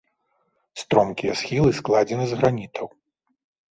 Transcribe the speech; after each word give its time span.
Стромкія 0.85 1.37
схілы 1.43 1.69
складзены 1.83 2.25
з 2.35 2.43
гранітаў. 2.43 2.95